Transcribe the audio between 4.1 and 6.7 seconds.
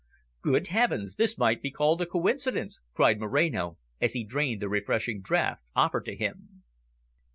he drained the refreshing draught offered to him.